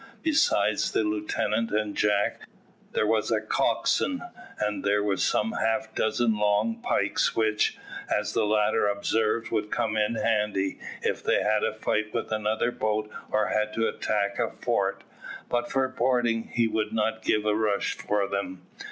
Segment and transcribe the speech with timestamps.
[0.23, 2.41] Besides the lieutenant and Jack,
[2.93, 4.23] there was the coxswain,
[4.57, 7.77] and there were some half dozen long pikes which,
[8.09, 12.71] as the latter observed, would come in handy, if they had a fight with another
[12.71, 15.03] boat or had to attack a fort,
[15.49, 18.63] but for boarding he would not give a rush for them.